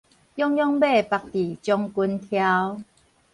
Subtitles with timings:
[0.03, 0.09] 勇勇馬縛
[1.29, 2.83] 佇將軍柱